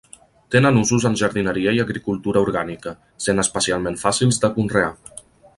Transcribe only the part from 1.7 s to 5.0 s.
i agricultura orgànica, sent especialment fàcils de conrear.